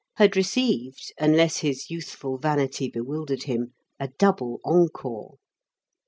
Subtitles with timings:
[0.15, 5.37] had received, unless his youthful vanity bewildered him, a double encore."